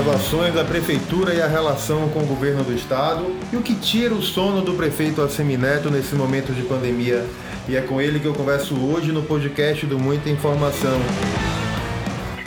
[0.00, 3.74] as ações da prefeitura e a relação com o governo do estado e o que
[3.74, 7.26] tira o sono do prefeito Assemineto nesse momento de pandemia.
[7.68, 10.98] E é com ele que eu converso hoje no podcast do Muita Informação.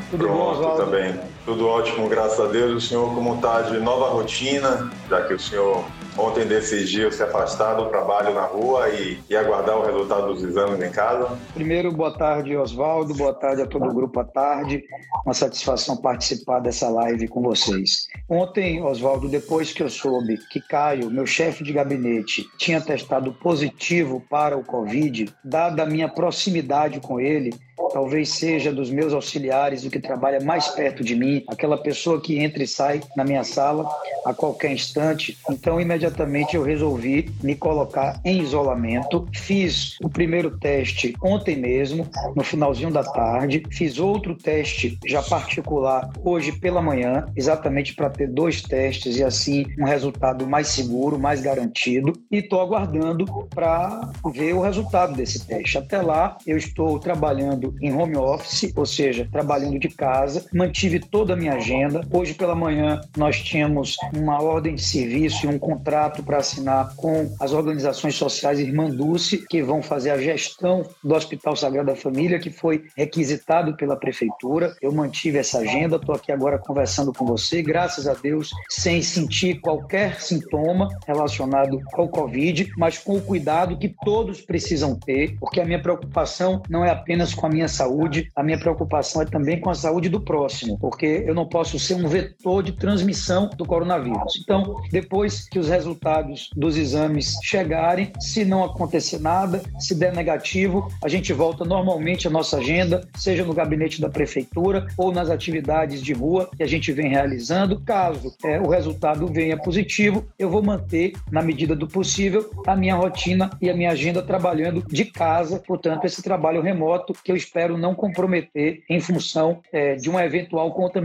[0.10, 0.92] Tudo Pronto, bom, Oswaldo?
[0.92, 2.72] Tá Tudo ótimo, graças a Deus.
[2.72, 5.84] O senhor como está de nova rotina, já que o senhor
[6.18, 10.82] ontem decidiu se afastar do trabalho na rua e, e, aguardar o resultado dos exames
[10.82, 11.38] em casa?
[11.54, 13.14] Primeiro, boa tarde, Oswaldo.
[13.14, 14.84] Boa tarde a todo o grupo à tarde.
[15.26, 18.08] Uma satisfação participar dessa live com vocês.
[18.30, 24.24] Ontem, Oswaldo, depois que eu soube que Caio, meu chefe de gabinete, tinha testado positivo
[24.30, 27.52] para o Covid, dada a minha proximidade com ele,
[27.92, 32.38] talvez seja dos meus auxiliares o que trabalha mais perto de mim, aquela pessoa que
[32.38, 33.90] entra e sai na minha sala
[34.26, 35.38] a qualquer instante.
[35.50, 39.28] Então, imediatamente eu resolvi me colocar em isolamento.
[39.34, 43.64] Fiz o primeiro teste ontem mesmo, no finalzinho da tarde.
[43.72, 49.66] Fiz outro teste já particular hoje pela manhã, exatamente para ter dois testes e assim
[49.80, 52.14] um resultado mais seguro, mais garantido.
[52.32, 55.78] E estou aguardando para ver o resultado desse teste.
[55.78, 60.46] Até lá, eu estou trabalhando em home office, ou seja, trabalhando de casa.
[60.54, 62.02] Mantive toda a minha agenda.
[62.12, 67.34] Hoje pela manhã nós tínhamos uma ordem de serviço e um contrato para assinar com
[67.40, 72.50] as organizações sociais Irmã Dulce, que vão fazer a gestão do Hospital Sagrada Família, que
[72.50, 74.76] foi requisitado pela prefeitura.
[74.82, 79.62] Eu mantive essa agenda, estou aqui agora conversando com você, graças a Deus, sem sentir
[79.62, 85.62] qualquer sintoma relacionado com o Covid, mas com o cuidado que todos precisam ter, porque
[85.62, 89.62] a minha preocupação não é apenas com a minha saúde, a minha preocupação é também
[89.62, 93.66] com a saúde do próximo, porque eu não posso ser um vetor de transmissão do
[93.66, 94.40] coronavírus.
[94.42, 100.88] Então, depois que os resultados dos exames chegarem, se não acontecer nada, se der negativo,
[101.04, 106.02] a gente volta normalmente à nossa agenda, seja no gabinete da prefeitura ou nas atividades
[106.02, 107.80] de rua que a gente vem realizando.
[107.82, 112.96] Caso é, o resultado venha positivo, eu vou manter, na medida do possível, a minha
[112.96, 117.78] rotina e a minha agenda trabalhando de casa, portanto, esse trabalho remoto que eu espero
[117.78, 121.03] não comprometer em função é, de uma eventual contaminação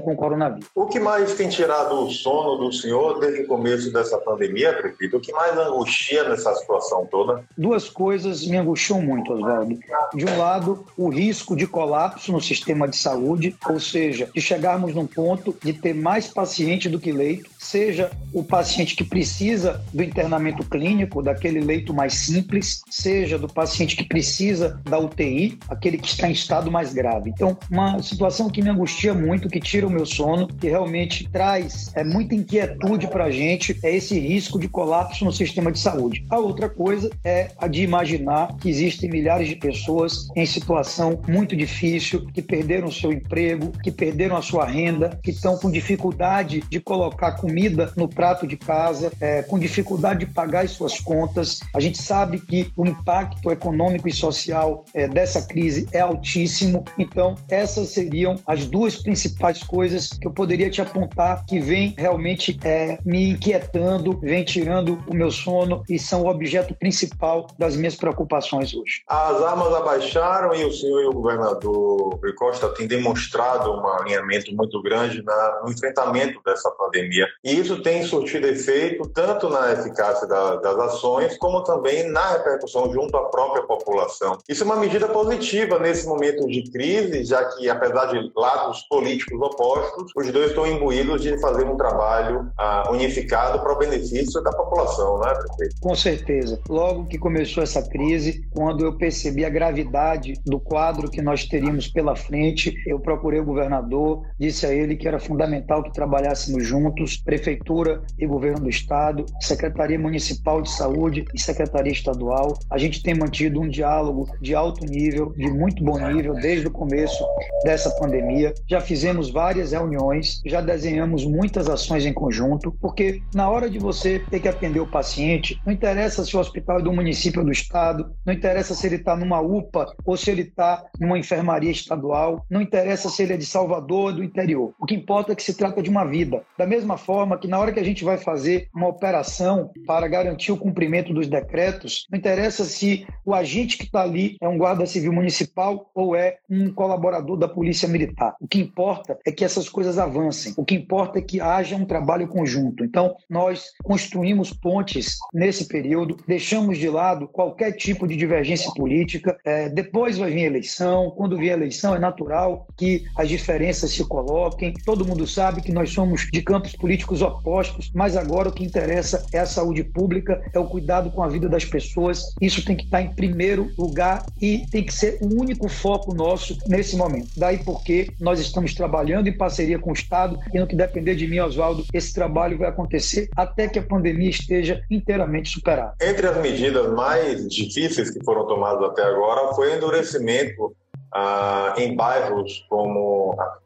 [0.00, 0.68] com o coronavírus.
[0.74, 5.16] O que mais tem tirado o sono do senhor desde o começo dessa pandemia, prefeito?
[5.16, 7.44] O que mais angustia nessa situação toda?
[7.56, 9.78] Duas coisas me angustiam muito, Oswaldo.
[10.14, 14.94] De um lado, o risco de colapso no sistema de saúde, ou seja, de chegarmos
[14.94, 20.02] num ponto de ter mais paciente do que leito, seja o paciente que precisa do
[20.02, 26.08] internamento clínico, daquele leito mais simples, seja do paciente que precisa da UTI, aquele que
[26.08, 27.30] está em estado mais grave.
[27.30, 31.90] Então, uma situação que me angustia muito, que tira o meu sono, que realmente traz
[31.94, 36.24] é, muita inquietude para a gente, é esse risco de colapso no sistema de saúde.
[36.28, 41.56] A outra coisa é a de imaginar que existem milhares de pessoas em situação muito
[41.56, 46.62] difícil, que perderam o seu emprego, que perderam a sua renda, que estão com dificuldade
[46.68, 51.60] de colocar comida no prato de casa, é, com dificuldade de pagar as suas contas.
[51.74, 56.84] A gente sabe que o impacto econômico e social é, dessa crise é altíssimo.
[56.98, 59.19] Então, essas seriam as duas principais
[59.66, 65.14] coisas que eu poderia te apontar que vem realmente é, me inquietando, vem tirando o
[65.14, 69.02] meu sono e são o objeto principal das minhas preocupações hoje.
[69.06, 74.54] As armas abaixaram e o senhor e o governador Rui Costa têm demonstrado um alinhamento
[74.54, 77.26] muito grande na, no enfrentamento dessa pandemia.
[77.44, 82.92] E isso tem surtido efeito tanto na eficácia da, das ações, como também na repercussão
[82.92, 84.38] junto à própria população.
[84.48, 89.09] Isso é uma medida positiva nesse momento de crise, já que, apesar de lados políticos
[89.40, 94.50] opostos, os dois estão imbuídos de fazer um trabalho ah, unificado para o benefício da
[94.52, 95.76] população, não é, prefeito?
[95.80, 96.60] Com certeza.
[96.68, 101.88] Logo que começou essa crise, quando eu percebi a gravidade do quadro que nós teríamos
[101.88, 107.16] pela frente, eu procurei o governador, disse a ele que era fundamental que trabalhássemos juntos,
[107.16, 112.58] prefeitura e governo do estado, secretaria municipal de saúde e secretaria estadual.
[112.70, 116.70] A gente tem mantido um diálogo de alto nível, de muito bom nível, desde o
[116.70, 117.24] começo
[117.64, 118.54] dessa pandemia.
[118.68, 124.18] Já fizemos várias reuniões, já desenhamos muitas ações em conjunto, porque na hora de você
[124.30, 127.50] ter que atender o paciente, não interessa se o hospital é do município ou do
[127.50, 132.44] estado, não interessa se ele está numa UPA ou se ele está numa enfermaria estadual,
[132.50, 134.74] não interessa se ele é de Salvador ou do interior.
[134.78, 136.42] O que importa é que se trata de uma vida.
[136.58, 140.52] Da mesma forma que na hora que a gente vai fazer uma operação para garantir
[140.52, 144.84] o cumprimento dos decretos, não interessa se o agente que está ali é um guarda
[144.84, 148.34] civil municipal ou é um colaborador da Polícia Militar.
[148.38, 148.89] O que importa
[149.24, 150.54] é que essas coisas avancem.
[150.56, 152.84] O que importa é que haja um trabalho conjunto.
[152.84, 159.38] Então, nós construímos pontes nesse período, deixamos de lado qualquer tipo de divergência política.
[159.44, 161.10] É, depois vai vir a eleição.
[161.16, 164.74] Quando vier a eleição, é natural que as diferenças se coloquem.
[164.84, 169.24] Todo mundo sabe que nós somos de campos políticos opostos, mas agora o que interessa
[169.32, 172.34] é a saúde pública, é o cuidado com a vida das pessoas.
[172.40, 176.56] Isso tem que estar em primeiro lugar e tem que ser o único foco nosso
[176.66, 177.28] nesse momento.
[177.36, 181.26] Daí porque nós estamos trabalhando em parceria com o Estado e no que depender de
[181.26, 185.94] mim, Oswaldo, esse trabalho vai acontecer até que a pandemia esteja inteiramente superada.
[186.00, 190.74] Entre as medidas mais difíceis que foram tomadas até agora foi o endurecimento
[191.12, 193.58] ah, em bairros como a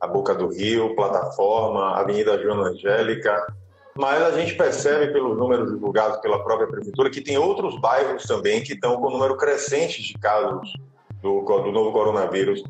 [0.00, 3.54] a Boca do Rio, Plataforma, Avenida Joana Angélica,
[3.94, 8.62] mas a gente percebe pelos números divulgados pela própria prefeitura que tem outros bairros também
[8.62, 10.72] que estão com um número crescente de casos
[11.20, 12.62] do, do novo coronavírus.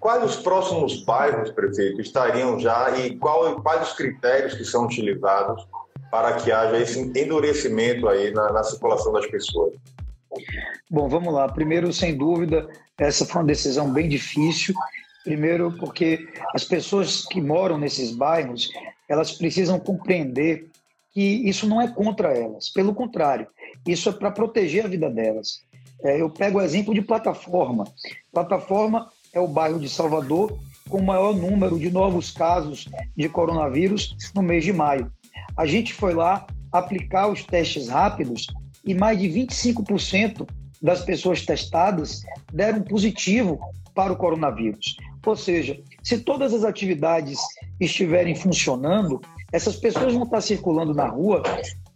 [0.00, 5.66] Quais os próximos bairros, prefeito, estariam já e qual, quais os critérios que são utilizados
[6.10, 9.74] para que haja esse endurecimento aí na, na circulação das pessoas?
[10.90, 11.48] Bom, vamos lá.
[11.48, 14.74] Primeiro, sem dúvida, essa foi uma decisão bem difícil.
[15.24, 18.70] Primeiro, porque as pessoas que moram nesses bairros,
[19.08, 20.68] elas precisam compreender
[21.12, 22.68] que isso não é contra elas.
[22.68, 23.46] Pelo contrário,
[23.86, 25.64] isso é para proteger a vida delas.
[26.02, 27.84] É, eu pego o exemplo de Plataforma.
[28.32, 34.16] Plataforma é o bairro de Salvador com o maior número de novos casos de coronavírus
[34.34, 35.12] no mês de maio.
[35.56, 38.46] A gente foi lá aplicar os testes rápidos
[38.82, 40.48] e mais de 25%
[40.80, 43.60] das pessoas testadas deram positivo
[43.94, 44.96] para o coronavírus.
[45.26, 47.38] Ou seja, se todas as atividades
[47.78, 49.20] estiverem funcionando,
[49.52, 51.42] essas pessoas vão estar circulando na rua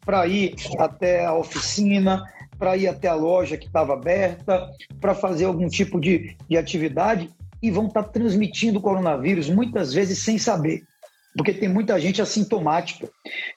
[0.05, 2.23] para ir até a oficina,
[2.61, 4.71] para ir até a loja que estava aberta,
[5.01, 7.31] para fazer algum tipo de, de atividade
[7.62, 10.83] e vão estar transmitindo o coronavírus muitas vezes sem saber.
[11.35, 13.09] Porque tem muita gente assintomática,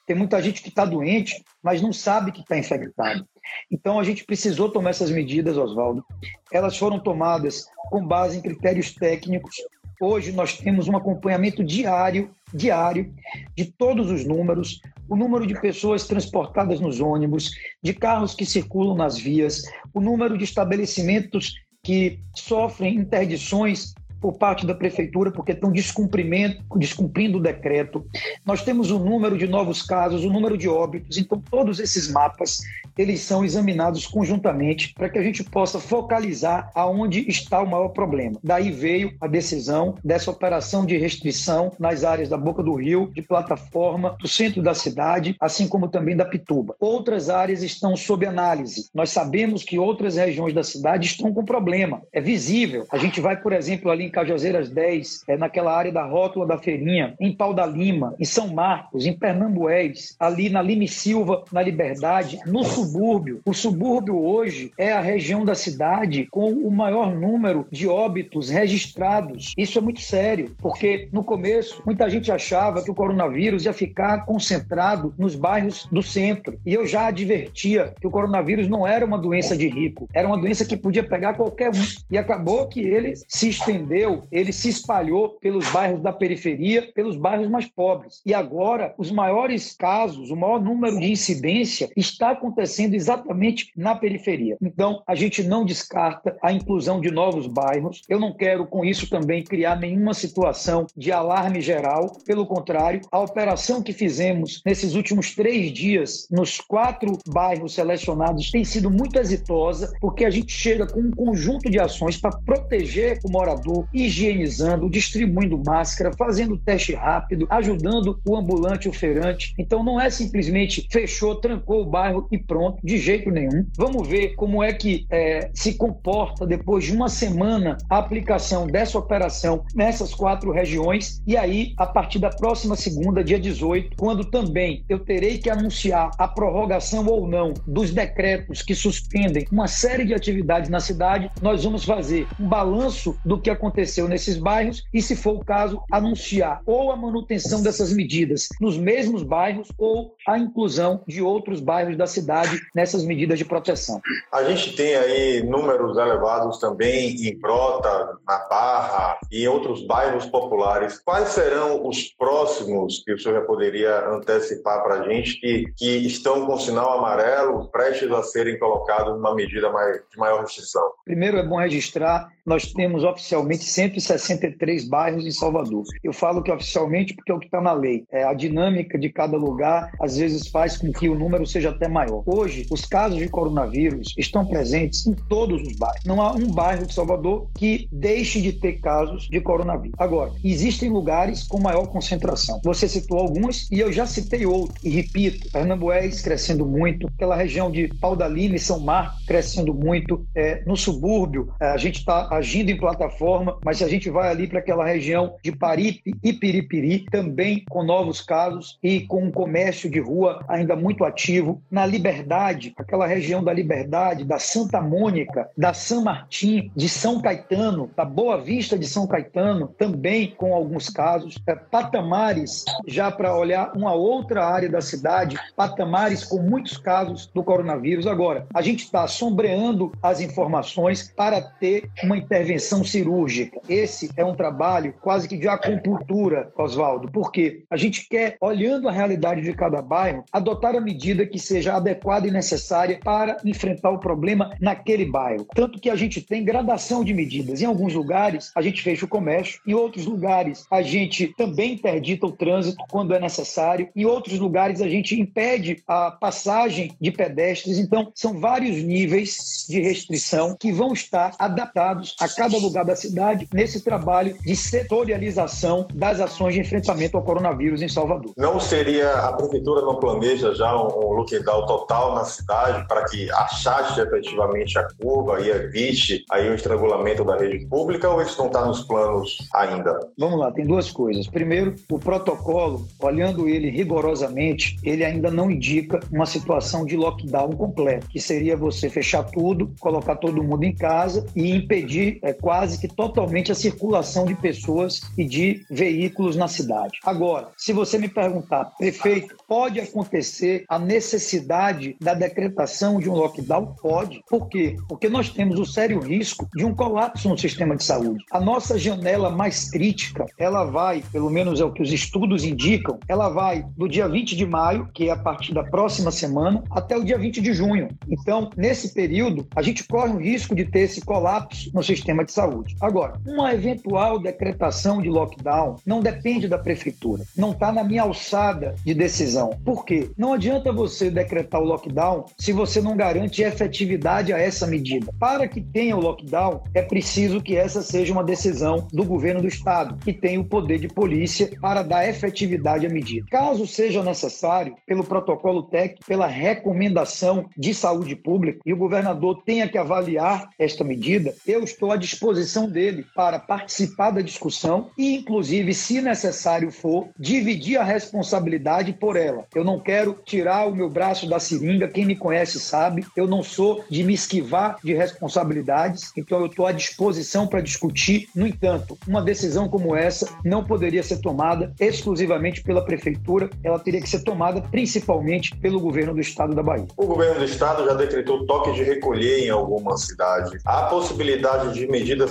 [0.06, 3.26] tem muita gente que está doente, mas não sabe que está infectado.
[3.70, 6.02] Então a gente precisou tomar essas medidas, Oswaldo.
[6.50, 9.56] Elas foram tomadas com base em critérios técnicos.
[10.00, 13.12] Hoje nós temos um acompanhamento diário, diário,
[13.56, 17.50] de todos os números, o número de pessoas transportadas nos ônibus,
[17.82, 19.62] de carros que circulam nas vias,
[19.92, 27.42] o número de estabelecimentos que sofrem interdições por parte da prefeitura porque estão descumprindo o
[27.42, 28.06] decreto.
[28.42, 32.62] Nós temos o número de novos casos, o número de óbitos, então todos esses mapas
[32.96, 38.38] eles são examinados conjuntamente para que a gente possa focalizar aonde está o maior problema.
[38.42, 43.22] Daí veio a decisão dessa operação de restrição nas áreas da Boca do Rio, de
[43.22, 46.76] plataforma, do centro da cidade, assim como também da Pituba.
[46.78, 48.88] Outras áreas estão sob análise.
[48.94, 52.02] Nós sabemos que outras regiões da cidade estão com problema.
[52.12, 52.86] É visível.
[52.90, 56.56] A gente vai, por exemplo, ali em Cajazeiras 10, é naquela área da rótula da
[56.56, 61.60] Feirinha, em Pau da Lima, em São Marcos, em Pernambués, ali na Lime Silva, na
[61.60, 63.40] Liberdade, no subúrbio.
[63.44, 69.52] O subúrbio hoje é a região da cidade com o maior número de óbitos registrados.
[69.58, 74.24] Isso é muito sério, porque no começo muita gente achava que o coronavírus ia ficar
[74.24, 76.58] concentrado nos bairros do centro.
[76.64, 80.38] E eu já advertia que o coronavírus não era uma doença de rico, era uma
[80.38, 81.84] doença que podia pegar qualquer um.
[82.10, 87.48] E acabou que ele se estendeu, ele se espalhou pelos bairros da periferia, pelos bairros
[87.48, 88.20] mais pobres.
[88.24, 94.56] E agora, os maiores casos, o maior número de incidência está acontecendo exatamente na periferia.
[94.60, 98.02] Então, a gente não descarta a inclusão de novos bairros.
[98.08, 102.16] Eu não quero, com isso, também criar nenhuma situação de alarme geral.
[102.24, 108.64] Pelo contrário, a operação que fizemos nesses últimos três dias, nos quatro bairros selecionados, tem
[108.64, 113.30] sido muito exitosa, porque a gente chega com um conjunto de ações para proteger o
[113.30, 119.54] morador, higienizando, distribuindo máscara, fazendo teste rápido, ajudando o ambulante, o feirante.
[119.58, 123.66] Então, não é simplesmente fechou, trancou o bairro e pronto de jeito nenhum.
[123.76, 128.98] Vamos ver como é que é, se comporta depois de uma semana a aplicação dessa
[128.98, 131.22] operação nessas quatro regiões.
[131.26, 136.10] E aí, a partir da próxima segunda, dia 18, quando também eu terei que anunciar
[136.18, 141.64] a prorrogação ou não dos decretos que suspendem uma série de atividades na cidade, nós
[141.64, 143.73] vamos fazer um balanço do que aconteceu
[144.08, 149.22] nesses bairros e, se for o caso, anunciar ou a manutenção dessas medidas nos mesmos
[149.22, 154.00] bairros ou a inclusão de outros bairros da cidade nessas medidas de proteção.
[154.32, 160.26] A gente tem aí números elevados também em Brota, na Barra, e em outros bairros
[160.26, 160.98] populares.
[161.00, 166.06] Quais serão os próximos que o senhor já poderia antecipar para a gente que, que
[166.06, 170.82] estão com sinal amarelo prestes a serem colocados numa medida mais, de maior restrição?
[171.04, 175.84] Primeiro é bom registrar nós temos oficialmente 163 bairros em Salvador.
[176.02, 178.04] Eu falo que oficialmente porque é o que está na lei.
[178.10, 181.88] É, a dinâmica de cada lugar às vezes faz com que o número seja até
[181.88, 182.22] maior.
[182.26, 186.04] Hoje, os casos de coronavírus estão presentes em todos os bairros.
[186.04, 189.96] Não há um bairro de Salvador que deixe de ter casos de coronavírus.
[189.98, 192.60] Agora, existem lugares com maior concentração.
[192.64, 194.82] Você citou alguns e eu já citei outros.
[194.84, 200.26] E repito, Pernambués crescendo muito, aquela região de Paudalina e São Marcos crescendo muito.
[200.34, 204.46] É, no subúrbio, a gente está agindo em plataforma, mas se a gente vai ali
[204.46, 209.90] para aquela região de Paripe e Piripiri, também com novos casos e com um comércio
[209.90, 211.62] de rua ainda muito ativo.
[211.70, 217.90] Na Liberdade, aquela região da Liberdade, da Santa Mônica, da São Martim, de São Caetano,
[217.96, 221.36] da Boa Vista de São Caetano, também com alguns casos.
[221.46, 227.42] É, patamares, já para olhar uma outra área da cidade, patamares com muitos casos do
[227.42, 228.06] coronavírus.
[228.06, 233.43] Agora, a gente está sombreando as informações para ter uma intervenção cirúrgica.
[233.68, 238.92] Esse é um trabalho quase que de acupuntura, Oswaldo, porque a gente quer, olhando a
[238.92, 243.98] realidade de cada bairro, adotar a medida que seja adequada e necessária para enfrentar o
[243.98, 245.46] problema naquele bairro.
[245.54, 247.60] Tanto que a gente tem gradação de medidas.
[247.60, 252.26] Em alguns lugares, a gente fecha o comércio, em outros lugares, a gente também interdita
[252.26, 257.78] o trânsito quando é necessário, em outros lugares, a gente impede a passagem de pedestres.
[257.78, 263.33] Então, são vários níveis de restrição que vão estar adaptados a cada lugar da cidade
[263.52, 268.32] nesse trabalho de setorialização das ações de enfrentamento ao coronavírus em Salvador.
[268.36, 274.00] Não seria, a prefeitura não planeja já um lockdown total na cidade para que achaste
[274.00, 278.64] efetivamente a curva e evite aí o estrangulamento da rede pública ou isso não está
[278.64, 279.98] nos planos ainda?
[280.18, 281.26] Vamos lá, tem duas coisas.
[281.26, 288.08] Primeiro, o protocolo, olhando ele rigorosamente, ele ainda não indica uma situação de lockdown completo,
[288.08, 292.88] que seria você fechar tudo, colocar todo mundo em casa e impedir é, quase que
[292.88, 296.98] totalmente a circulação de pessoas e de veículos na cidade.
[297.04, 303.74] Agora, se você me perguntar, prefeito, pode acontecer a necessidade da decretação de um lockdown?
[303.80, 304.22] Pode.
[304.28, 304.76] Por quê?
[304.88, 308.24] Porque nós temos o sério risco de um colapso no sistema de saúde.
[308.30, 312.98] A nossa janela mais crítica, ela vai, pelo menos é o que os estudos indicam,
[313.08, 316.96] ela vai do dia 20 de maio, que é a partir da próxima semana, até
[316.96, 317.88] o dia 20 de junho.
[318.08, 322.32] Então, nesse período, a gente corre o risco de ter esse colapso no sistema de
[322.32, 322.76] saúde.
[322.80, 328.74] Agora, uma eventual decretação de lockdown não depende da prefeitura, não está na minha alçada
[328.84, 329.50] de decisão.
[329.64, 330.10] Por quê?
[330.16, 335.12] Não adianta você decretar o lockdown se você não garante efetividade a essa medida.
[335.18, 339.48] Para que tenha o lockdown, é preciso que essa seja uma decisão do governo do
[339.48, 343.26] estado, que tem o poder de polícia para dar efetividade à medida.
[343.30, 349.68] Caso seja necessário, pelo protocolo técnico, pela recomendação de saúde pública, e o governador tenha
[349.68, 355.74] que avaliar esta medida, eu estou à disposição dele para participar da discussão e, inclusive,
[355.74, 359.44] se necessário for, dividir a responsabilidade por ela.
[359.54, 363.42] Eu não quero tirar o meu braço da seringa, quem me conhece sabe, eu não
[363.42, 368.28] sou de me esquivar de responsabilidades, então eu estou à disposição para discutir.
[368.34, 374.00] No entanto, uma decisão como essa não poderia ser tomada exclusivamente pela prefeitura, ela teria
[374.00, 376.86] que ser tomada principalmente pelo governo do estado da Bahia.
[376.96, 380.58] O governo do estado já decretou toque de recolher em alguma cidade.
[380.64, 382.26] Há possibilidade de medida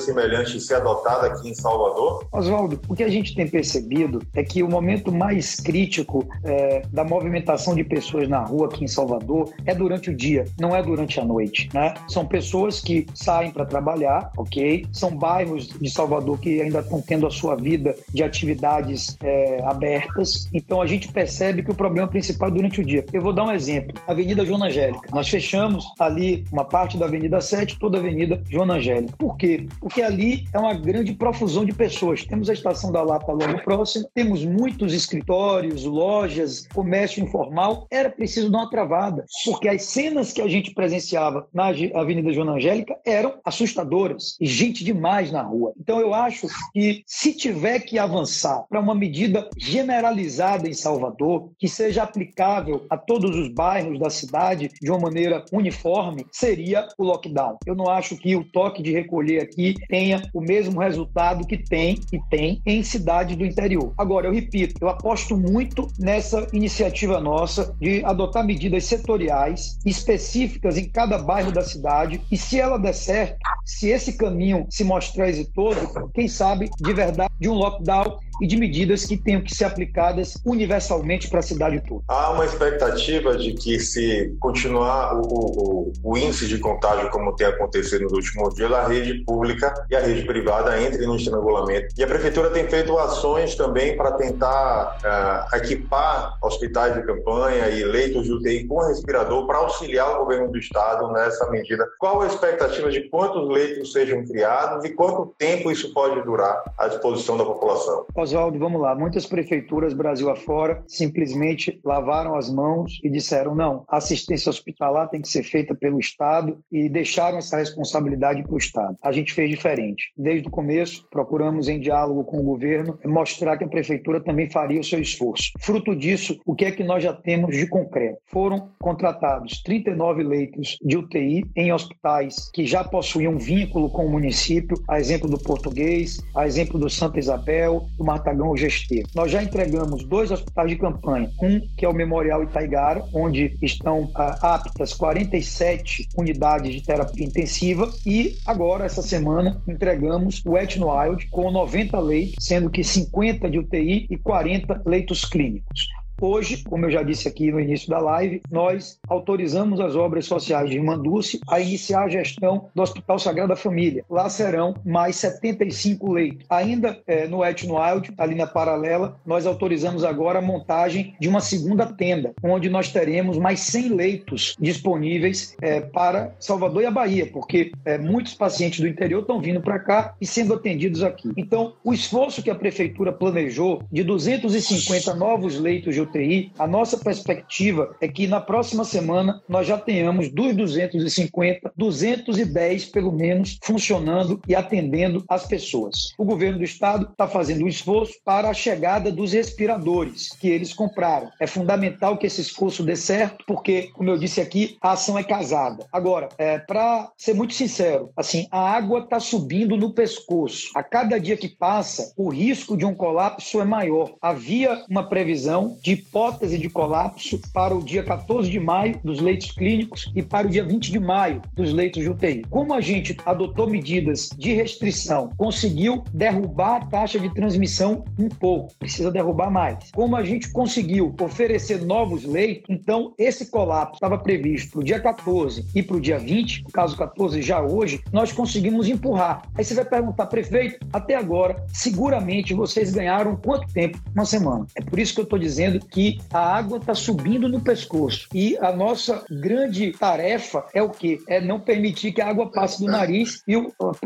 [0.54, 2.28] semelhante ser adotada aqui em Salvador?
[2.32, 7.04] Oswaldo, o que a gente tem percebido é que o momento mais crítico é, da
[7.04, 11.20] movimentação de pessoas na rua aqui em Salvador é durante o dia, não é durante
[11.20, 11.70] a noite.
[11.74, 11.94] Né?
[12.08, 14.86] São pessoas que saem para trabalhar, ok?
[14.92, 20.50] São bairros de Salvador que ainda estão tendo a sua vida de atividades é, abertas.
[20.54, 23.06] Então a gente percebe que o problema principal é durante o dia.
[23.14, 23.94] Eu vou dar um exemplo.
[24.08, 25.10] Avenida Joana Angélica.
[25.12, 29.14] Nós fechamos ali uma parte da Avenida 7, toda a Avenida Joana Angélica.
[29.18, 29.68] Por quê?
[29.80, 32.26] Porque ali é uma grande profusão de pessoas.
[32.26, 37.88] Temos a Estação da Lapa logo próxima, temos muitos escritórios, lojas, comércio informal.
[37.92, 42.54] Era preciso dar uma travada, porque as cenas que a gente presenciava na Avenida Joana
[42.54, 45.74] Angélica eram assustadoras e gente demais na rua.
[45.80, 51.68] Então eu acho que se tiver que avançar para uma medida generalizada em Salvador, que
[51.68, 57.58] seja aplicável a todos os bairros da cidade de uma maneira uniforme, seria o lockdown.
[57.66, 62.00] Eu não acho que o toque de recolher aqui tenha o mesmo resultado que tem
[62.12, 63.94] e tem em cidades do interior.
[63.98, 70.90] Agora, eu repito, eu aposto muito nessa iniciativa nossa de adotar medidas setoriais específicas em
[70.90, 76.10] cada bairro da cidade e se ela der certo, se esse caminho se mostrar exitoso,
[76.14, 80.38] quem sabe, de verdade, de um lockdown e de medidas que tenham que ser aplicadas
[80.46, 82.04] universalmente para a cidade toda.
[82.08, 87.48] Há uma expectativa de que, se continuar o, o, o, índice de contágio como tem
[87.48, 91.94] acontecido nos últimos dias, a rede pública e a rede privada entrem no estrangulamento.
[91.98, 97.84] E a Prefeitura tem feito ações também para tentar uh, equipar hospitais de campanha e
[97.84, 101.86] leitos de UTI com respirador para auxiliar o governo do Estado nessa medida.
[102.00, 106.88] Qual a expectativa de quantos leitos sejam criados e quanto tempo isso pode durar à
[106.88, 108.06] disposição da população?
[108.34, 108.96] Oswaldo, vamos lá.
[108.96, 115.22] Muitas prefeituras Brasil afora simplesmente lavaram as mãos e disseram não, a assistência hospitalar tem
[115.22, 118.96] que ser feita pelo Estado e deixaram essa responsabilidade para o Estado.
[119.04, 120.12] A gente fez diferente.
[120.18, 124.80] Desde o começo, procuramos em diálogo com o governo mostrar que a prefeitura também faria
[124.80, 125.52] o seu esforço.
[125.60, 128.18] Fruto disso, o que é que nós já temos de concreto?
[128.26, 134.76] Foram contratados 39 leitos de UTI em hospitais que já possuíam vínculo com o município,
[134.90, 139.08] a exemplo do Português, a exemplo do Santa Isabel, do Martagão Gesteiro.
[139.16, 144.10] Nós já entregamos dois hospitais de campanha, um que é o Memorial Itaigara, onde estão
[144.16, 151.28] ah, aptas 47 unidades de terapia intensiva e agora, essa semana, entregamos o Etno Wild
[151.30, 155.88] com 90 leitos, sendo que 50 de UTI e 40 leitos clínicos.
[156.22, 160.70] Hoje, como eu já disse aqui no início da live, nós autorizamos as obras sociais
[160.70, 164.06] de Dulce a iniciar a gestão do Hospital Sagrada Família.
[164.10, 166.46] Lá serão mais 75 leitos.
[166.50, 171.42] Ainda é, no Etno Wild, ali na paralela, nós autorizamos agora a montagem de uma
[171.42, 177.26] segunda tenda, onde nós teremos mais 100 leitos disponíveis é, para Salvador e a Bahia,
[177.26, 181.32] porque é, muitos pacientes do interior estão vindo para cá e sendo atendidos aqui.
[181.36, 186.98] Então, o esforço que a prefeitura planejou de 250 novos leitos de UTI, a nossa
[186.98, 194.42] perspectiva é que na próxima semana nós já tenhamos dos 250, 210 pelo menos funcionando
[194.48, 196.14] e atendendo as pessoas.
[196.18, 200.74] O governo do estado está fazendo um esforço para a chegada dos respiradores que eles
[200.74, 201.30] compraram.
[201.40, 205.24] É fundamental que esse esforço dê certo, porque, como eu disse aqui, a ação é
[205.24, 205.86] casada.
[205.92, 210.72] Agora, é, para ser muito sincero, assim, a água está subindo no pescoço.
[210.76, 214.16] A cada dia que passa, o risco de um colapso é maior.
[214.22, 219.52] Havia uma previsão de hipótese de colapso para o dia 14 de maio dos leitos
[219.52, 222.44] clínicos e para o dia 20 de maio dos leitos de UTI.
[222.50, 228.74] Como a gente adotou medidas de restrição, conseguiu derrubar a taxa de transmissão um pouco,
[228.78, 229.92] precisa derrubar mais.
[229.92, 235.00] Como a gente conseguiu oferecer novos leitos, então esse colapso estava previsto para o dia
[235.00, 239.44] 14 e para o dia 20, no caso 14 já hoje, nós conseguimos empurrar.
[239.56, 244.00] Aí você vai perguntar, prefeito, até agora, seguramente vocês ganharam quanto tempo?
[244.14, 244.66] Uma semana.
[244.76, 248.28] É por isso que eu estou dizendo que a água está subindo no pescoço.
[248.34, 251.20] E a nossa grande tarefa é o quê?
[251.28, 253.56] É não permitir que a água passe do nariz e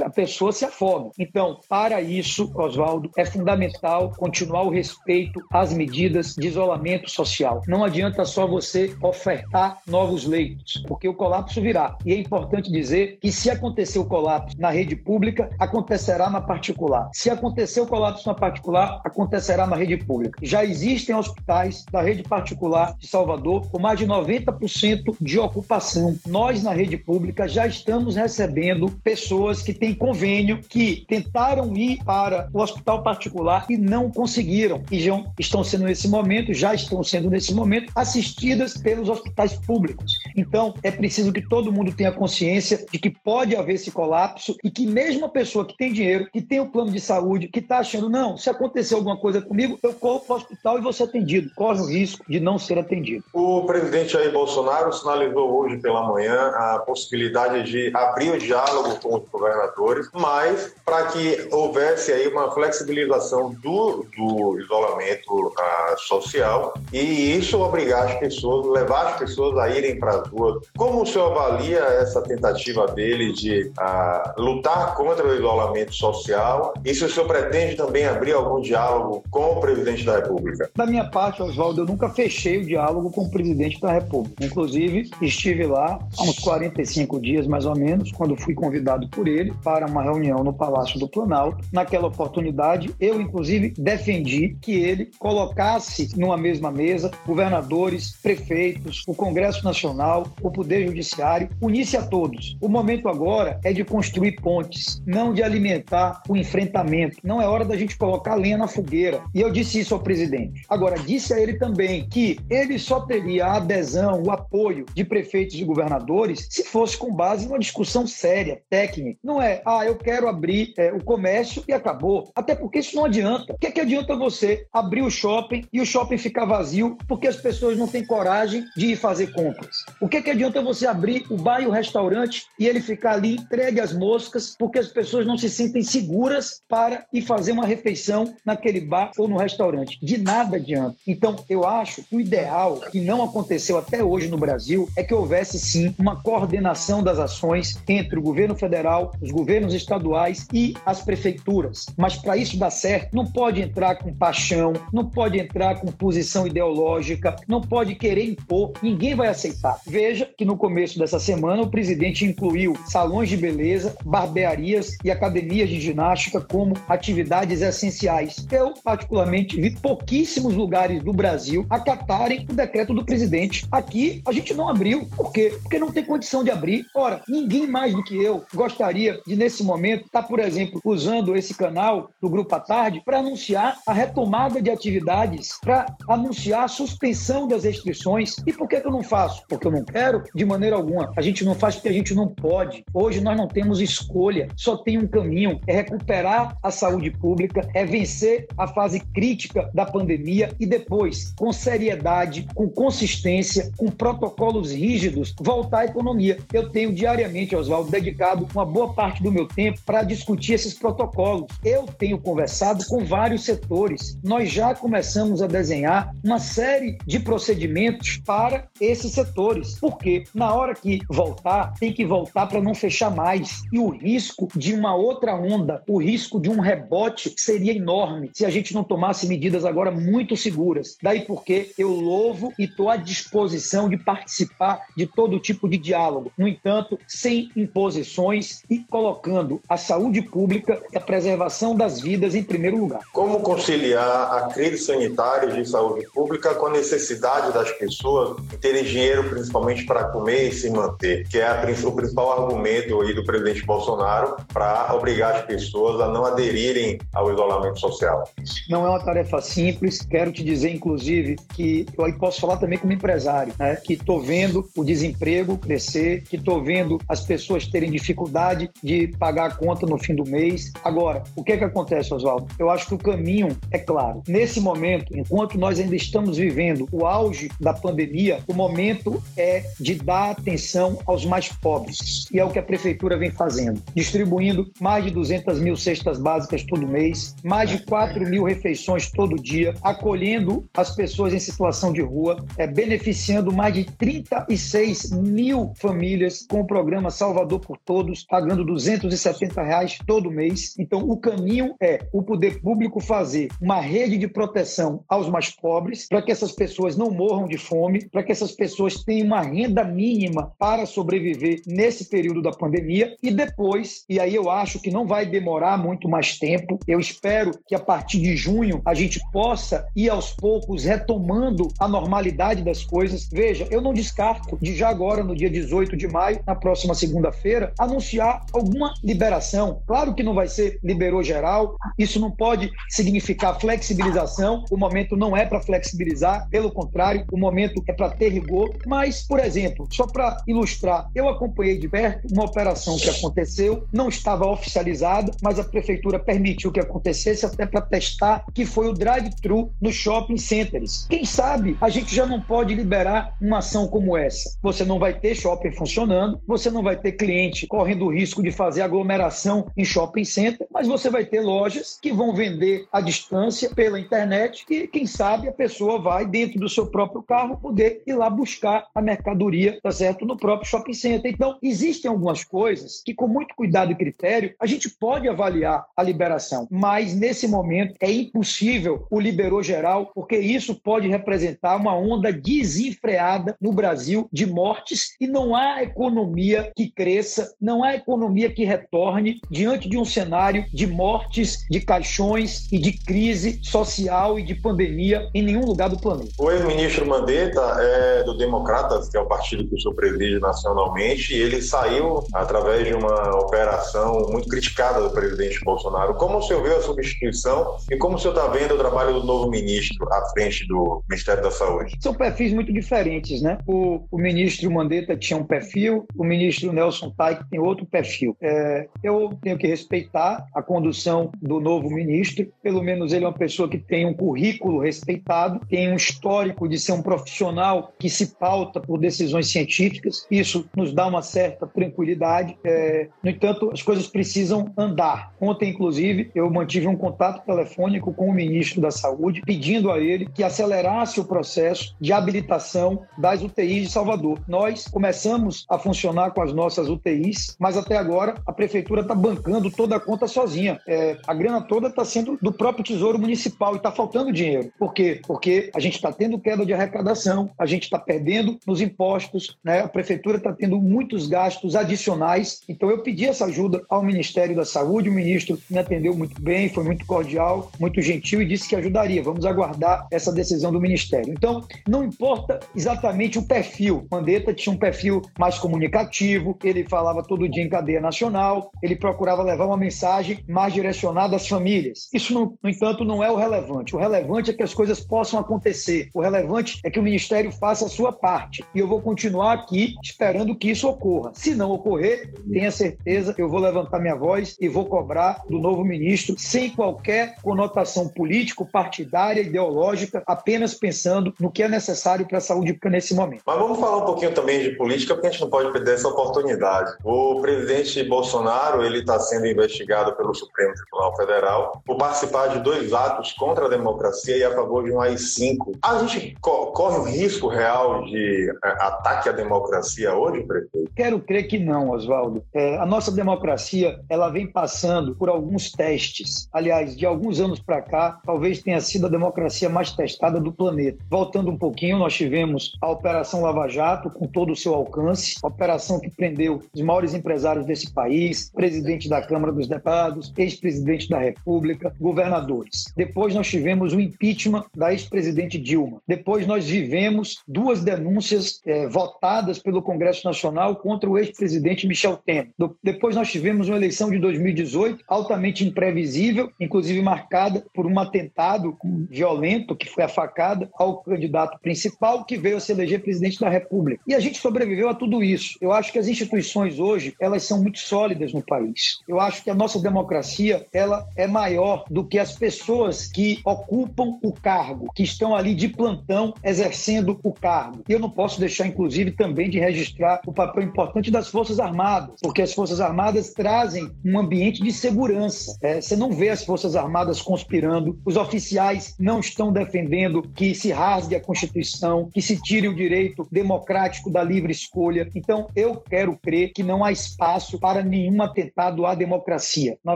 [0.04, 1.12] a pessoa se afogue.
[1.20, 7.62] Então, para isso, Oswaldo, é fundamental continuar o respeito às medidas de isolamento social.
[7.68, 11.98] Não adianta só você ofertar novos leitos, porque o colapso virá.
[12.06, 17.10] E é importante dizer que se acontecer o colapso na rede pública, acontecerá na particular.
[17.14, 20.40] Se acontecer o colapso na particular, acontecerá na rede pública.
[20.42, 26.18] Já existem hospitais da rede particular de Salvador com mais de 90% de ocupação.
[26.28, 32.50] Nós, na rede pública, já estamos recebendo pessoas que têm convênio, que tentaram ir para
[32.54, 34.82] o hospital particular e não conseguiram.
[34.92, 40.18] E já estão sendo nesse momento, já estão sendo nesse momento, assistidas pelos hospitais públicos.
[40.36, 44.70] Então, é preciso que todo mundo tenha consciência de que pode haver esse colapso e
[44.70, 47.60] que mesmo a pessoa que tem dinheiro, que tem o um plano de saúde, que
[47.60, 50.94] está achando, não, se acontecer alguma coisa comigo, eu corro para o hospital e vou
[50.94, 53.26] ser atendido corre o risco de não ser atendido.
[53.34, 59.16] O presidente Jair Bolsonaro sinalizou hoje pela manhã a possibilidade de abrir o diálogo com
[59.18, 67.36] os governadores, mas para que houvesse aí uma flexibilização do, do isolamento uh, social e
[67.36, 70.64] isso obrigar as pessoas, levar as pessoas a irem para as ruas.
[70.78, 76.94] Como o senhor avalia essa tentativa dele de uh, lutar contra o isolamento social e
[76.94, 80.70] se o senhor pretende também abrir algum diálogo com o presidente da República?
[80.76, 84.46] Da minha parte, Oswaldo, eu nunca fechei o diálogo com o presidente da República.
[84.46, 89.54] Inclusive, estive lá há uns 45 dias, mais ou menos, quando fui convidado por ele
[89.64, 91.66] para uma reunião no Palácio do Planalto.
[91.72, 99.64] Naquela oportunidade, eu, inclusive, defendi que ele colocasse numa mesma mesa governadores, prefeitos, o Congresso
[99.64, 102.58] Nacional, o Poder Judiciário, unisse a todos.
[102.62, 107.18] O momento agora é de construir pontes, não de alimentar o enfrentamento.
[107.24, 109.22] Não é hora da gente colocar lenha na fogueira.
[109.34, 110.64] E eu disse isso ao presidente.
[110.70, 115.64] Agora, disse ele também que ele só teria a adesão, o apoio de prefeitos e
[115.64, 119.20] governadores se fosse com base em uma discussão séria, técnica.
[119.24, 122.32] Não é, ah, eu quero abrir é, o comércio e acabou.
[122.36, 123.54] Até porque isso não adianta.
[123.54, 127.28] O que, é que adianta você abrir o shopping e o shopping ficar vazio porque
[127.28, 129.78] as pessoas não têm coragem de ir fazer compras?
[130.02, 133.14] O que, é que adianta você abrir o bar e o restaurante e ele ficar
[133.14, 137.66] ali entregue às moscas porque as pessoas não se sentem seguras para ir fazer uma
[137.66, 139.98] refeição naquele bar ou no restaurante?
[140.02, 140.96] De nada adianta.
[141.28, 145.14] Então, eu acho que o ideal, que não aconteceu até hoje no Brasil, é que
[145.14, 151.02] houvesse sim uma coordenação das ações entre o governo federal, os governos estaduais e as
[151.02, 151.88] prefeituras.
[151.98, 156.48] Mas para isso dar certo, não pode entrar com paixão, não pode entrar com posição
[156.48, 159.82] ideológica, não pode querer impor, ninguém vai aceitar.
[159.86, 165.68] Veja que no começo dessa semana o presidente incluiu salões de beleza, barbearias e academias
[165.68, 168.48] de ginástica como atividades essenciais.
[168.50, 173.66] Eu, particularmente, vi pouquíssimos lugares do Brasil acatarem o decreto do presidente.
[173.72, 175.08] Aqui a gente não abriu.
[175.16, 175.58] Por quê?
[175.62, 176.86] Porque não tem condição de abrir.
[176.94, 181.38] Ora, ninguém mais do que eu gostaria de, nesse momento, estar, tá, por exemplo, usando
[181.38, 186.68] esse canal do Grupo à Tarde para anunciar a retomada de atividades, para anunciar a
[186.68, 188.36] suspensão das restrições.
[188.46, 189.44] E por que, que eu não faço?
[189.48, 190.24] Porque eu não quero?
[190.36, 191.14] De maneira alguma.
[191.16, 192.84] A gente não faz porque a gente não pode.
[192.94, 197.86] Hoje nós não temos escolha, só tem um caminho: é recuperar a saúde pública, é
[197.86, 200.97] vencer a fase crítica da pandemia e depois,
[201.36, 206.40] com seriedade, com consistência, com protocolos rígidos, voltar à economia.
[206.52, 211.48] Eu tenho diariamente, Oswaldo, dedicado uma boa parte do meu tempo para discutir esses protocolos.
[211.64, 214.18] Eu tenho conversado com vários setores.
[214.24, 219.78] Nós já começamos a desenhar uma série de procedimentos para esses setores.
[219.80, 223.62] Porque na hora que voltar, tem que voltar para não fechar mais.
[223.72, 228.46] E o risco de uma outra onda, o risco de um rebote seria enorme se
[228.46, 230.87] a gente não tomasse medidas agora muito seguras.
[231.02, 236.32] Daí porque eu louvo e estou à disposição de participar de todo tipo de diálogo.
[236.38, 242.44] No entanto, sem imposições e colocando a saúde pública e a preservação das vidas em
[242.44, 243.02] primeiro lugar.
[243.12, 249.30] Como conciliar a crise sanitária de saúde pública com a necessidade das pessoas terem dinheiro,
[249.30, 253.66] principalmente para comer e se manter, que é a, o principal argumento aí do presidente
[253.66, 258.30] Bolsonaro para obrigar as pessoas a não aderirem ao isolamento social?
[258.70, 260.02] Não é uma tarefa simples.
[260.02, 263.76] Quero te dizer, inclusive, que eu aí posso falar também como empresário, né?
[263.76, 269.48] que estou vendo o desemprego crescer, que estou vendo as pessoas terem dificuldade de pagar
[269.48, 270.72] a conta no fim do mês.
[270.84, 272.48] Agora, o que é que acontece, Oswaldo?
[272.58, 274.24] Eu acho que o caminho é claro.
[274.28, 279.96] Nesse momento, enquanto nós ainda estamos vivendo o auge da pandemia, o momento é de
[279.96, 282.26] dar atenção aos mais pobres.
[282.32, 286.64] E é o que a prefeitura vem fazendo, distribuindo mais de 200 mil cestas básicas
[286.64, 292.02] todo mês, mais de 4 mil refeições todo dia, acolhendo as pessoas em situação de
[292.02, 298.66] rua, é, beneficiando mais de 36 mil famílias com o programa Salvador por Todos, pagando
[298.66, 300.76] 270 reais todo mês.
[300.78, 306.08] Então, o caminho é o poder público fazer uma rede de proteção aos mais pobres,
[306.08, 309.84] para que essas pessoas não morram de fome, para que essas pessoas tenham uma renda
[309.84, 315.06] mínima para sobreviver nesse período da pandemia e depois, e aí eu acho que não
[315.06, 319.88] vai demorar muito mais tempo, eu espero que a partir de junho a gente possa
[319.96, 323.28] ir aos poucos retomando a normalidade das coisas.
[323.32, 327.74] Veja, eu não descarto de já agora, no dia 18 de maio, na próxima segunda-feira,
[327.78, 329.82] anunciar alguma liberação.
[329.86, 334.64] Claro que não vai ser liberou geral, isso não pode significar flexibilização.
[334.70, 338.74] O momento não é para flexibilizar, pelo contrário, o momento é para ter rigor.
[338.86, 344.10] Mas, por exemplo, só para ilustrar, eu acompanhei de perto uma operação que aconteceu, não
[344.10, 349.72] estava oficializada, mas a prefeitura permitiu que acontecesse até para testar, que foi o drive-thru
[349.82, 351.06] no shopping centers.
[351.10, 354.58] Quem sabe a gente já não pode liberar uma ação como essa.
[354.62, 358.52] Você não vai ter shopping funcionando, você não vai ter cliente correndo o risco de
[358.52, 363.70] fazer aglomeração em shopping center, mas você vai ter lojas que vão vender à distância
[363.74, 368.14] pela internet e quem sabe a pessoa vai dentro do seu próprio carro poder ir
[368.14, 371.32] lá buscar a mercadoria, tá certo, no próprio shopping center.
[371.32, 376.04] Então, existem algumas coisas que com muito cuidado e critério a gente pode avaliar a
[376.04, 382.32] liberação, mas nesse momento é impossível o liberou geral, porque isso pode representar uma onda
[382.32, 388.64] desenfreada no Brasil de mortes e não há economia que cresça, não há economia que
[388.64, 394.56] retorne diante de um cenário de mortes, de caixões e de crise social e de
[394.56, 396.32] pandemia em nenhum lugar do planeta.
[396.40, 401.34] O ex-ministro Mandetta é do Democratas, que é o partido que o senhor preside nacionalmente,
[401.34, 406.16] e ele saiu através de uma operação muito criticada do presidente Bolsonaro.
[406.16, 409.24] Como o senhor viu a substituição e como o senhor está vendo o trabalho do
[409.24, 411.96] novo ministro à frente do Ministério da Saúde?
[412.00, 413.58] São perfis muito diferentes, né?
[413.66, 418.36] O, o ministro Mandetta tinha um perfil, o ministro Nelson Taik tem outro perfil.
[418.42, 423.34] É, eu tenho que respeitar a condução do novo ministro, pelo menos ele é uma
[423.34, 428.36] pessoa que tem um currículo respeitado, tem um histórico de ser um profissional que se
[428.36, 432.58] pauta por decisões científicas, isso nos dá uma certa tranquilidade.
[432.64, 435.34] É, no entanto, as coisas precisam andar.
[435.40, 440.00] Ontem, inclusive, eu mantive um contato telefônico com o ministro da Saúde, pedindo a
[440.34, 444.40] que acelerasse o processo de habilitação das UTIs de Salvador.
[444.48, 449.70] Nós começamos a funcionar com as nossas UTIs, mas até agora a prefeitura está bancando
[449.70, 450.80] toda a conta sozinha.
[450.88, 454.72] É, a grana toda está sendo do próprio Tesouro Municipal e está faltando dinheiro.
[454.80, 455.20] Por quê?
[455.28, 459.82] Porque a gente está tendo queda de arrecadação, a gente está perdendo nos impostos, né?
[459.82, 462.62] a prefeitura está tendo muitos gastos adicionais.
[462.70, 466.70] Então eu pedi essa ajuda ao Ministério da Saúde, o ministro me atendeu muito bem,
[466.70, 469.24] foi muito cordial, muito gentil e disse que ajudaria.
[469.24, 471.34] Vamos aguardar essa decisão do Ministério.
[471.34, 474.08] Então, não importa exatamente o perfil.
[474.12, 479.44] Mandetta tinha um perfil mais comunicativo, ele falava todo dia em cadeia nacional, ele procurava
[479.44, 482.10] levar uma mensagem mais direcionada às famílias.
[482.14, 483.96] Isso, no, no entanto, não é o relevante.
[483.96, 486.10] O relevante é que as coisas possam acontecer.
[486.14, 488.64] O relevante é que o Ministério faça a sua parte.
[488.76, 491.32] E eu vou continuar aqui esperando que isso ocorra.
[491.34, 495.84] Se não ocorrer, tenha certeza, eu vou levantar minha voz e vou cobrar do novo
[495.84, 499.87] ministro sem qualquer conotação político-partidária, ideológica,
[500.26, 503.42] apenas pensando no que é necessário para a saúde pública nesse momento.
[503.46, 506.08] Mas vamos falar um pouquinho também de política, porque a gente não pode perder essa
[506.08, 506.96] oportunidade.
[507.04, 512.94] O presidente Bolsonaro ele está sendo investigado pelo Supremo Tribunal Federal por participar de dois
[512.94, 515.78] atos contra a democracia e a favor de um AI-5.
[515.82, 520.92] A gente co corre um risco real de é, ataque à democracia hoje, prefeito?
[520.96, 522.44] Quero crer que não, Oswaldo.
[522.54, 526.48] É, a nossa democracia ela vem passando por alguns testes.
[526.52, 530.98] Aliás, de alguns anos para cá, talvez tenha sido a democracia mais testada do planeta.
[531.08, 536.00] Voltando um pouquinho, nós tivemos a Operação Lava Jato, com todo o seu alcance, operação
[536.00, 541.94] que prendeu os maiores empresários desse país, presidente da Câmara dos Deputados, ex-presidente da República,
[542.00, 542.92] governadores.
[542.96, 546.02] Depois nós tivemos o impeachment da ex-presidente Dilma.
[546.08, 552.50] Depois nós vivemos duas denúncias é, votadas pelo Congresso Nacional contra o ex-presidente Michel Temer.
[552.84, 558.76] Depois nós tivemos uma eleição de 2018 altamente imprevisível, inclusive marcada por um atentado
[559.08, 563.50] violento, que foi a facada ao candidato principal, que veio a se eleger presidente da
[563.50, 564.02] República.
[564.08, 565.58] E a gente sobreviveu a tudo isso.
[565.62, 569.00] Eu acho que as instituições hoje, elas são muito sólidas no país.
[569.08, 574.18] Eu acho que a nossa democracia, ela é maior do que as pessoas que ocupam
[574.24, 577.84] o cargo, que estão ali de plantão exercendo o cargo.
[577.88, 582.20] E eu não posso deixar, inclusive, também de registrar o papel importante das Forças Armadas,
[582.22, 585.58] porque as Forças Armadas trazem um ambiente de segurança.
[585.62, 590.72] É, você não vê as Forças Armadas conspirando, os oficiais não estão defendendo que se
[590.72, 595.10] rasgue a Constituição, que se tire o direito democrático da livre escolha.
[595.16, 599.78] Então, eu quero crer que não há espaço para nenhum atentado à democracia.
[599.84, 599.96] Na